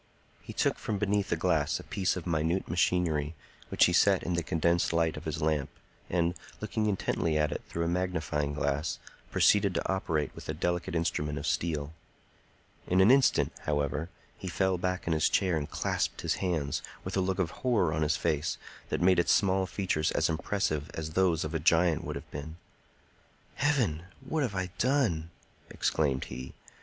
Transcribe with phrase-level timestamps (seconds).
[0.41, 3.35] He took from beneath a glass a piece of minute machinery,
[3.69, 5.69] which he set in the condensed light of his lamp,
[6.09, 8.97] and, looking intently at it through a magnifying glass,
[9.29, 11.93] proceeded to operate with a delicate instrument of steel.
[12.87, 14.09] In an instant, however,
[14.39, 17.93] he fell back in his chair and clasped his hands, with a look of horror
[17.93, 18.57] on his face
[18.89, 22.55] that made its small features as impressive as those of a giant would have been.
[23.53, 24.05] "Heaven!
[24.21, 25.29] What have I done?"
[25.69, 26.55] exclaimed he.